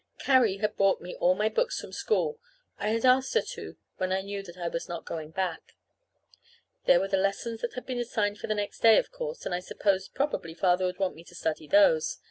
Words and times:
Carrie 0.17 0.57
had 0.57 0.75
brought 0.75 0.99
me 0.99 1.13
all 1.17 1.35
my 1.35 1.47
books 1.47 1.79
from 1.79 1.91
school. 1.93 2.39
I 2.79 2.87
had 2.89 3.05
asked 3.05 3.35
her 3.35 3.41
to 3.53 3.77
when 3.97 4.11
I 4.11 4.21
knew 4.23 4.41
that 4.41 4.57
I 4.57 4.67
was 4.67 4.89
not 4.89 5.05
going 5.05 5.29
back. 5.29 5.75
There 6.85 6.99
were 6.99 7.07
the 7.07 7.17
lessons 7.17 7.61
that 7.61 7.75
had 7.75 7.85
been 7.85 7.99
assigned 7.99 8.39
for 8.39 8.47
the 8.47 8.55
next 8.55 8.79
day, 8.79 8.97
of 8.97 9.11
course, 9.11 9.45
and 9.45 9.53
I 9.53 9.59
supposed 9.59 10.15
probably 10.15 10.55
Father 10.55 10.85
would 10.85 10.97
want 10.97 11.13
me 11.13 11.23
to 11.25 11.35
study 11.35 11.67
those. 11.67 12.17